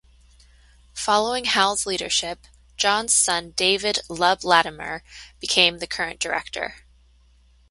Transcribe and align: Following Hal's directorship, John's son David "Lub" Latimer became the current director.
Following 0.95 1.45
Hal's 1.45 1.83
directorship, 1.83 2.47
John's 2.75 3.13
son 3.13 3.51
David 3.51 3.99
"Lub" 4.09 4.43
Latimer 4.43 5.03
became 5.39 5.77
the 5.77 5.85
current 5.85 6.19
director. 6.19 6.77